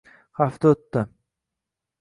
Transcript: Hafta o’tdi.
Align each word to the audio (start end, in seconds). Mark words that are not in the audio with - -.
Hafta 0.39 0.71
o’tdi. 0.77 1.05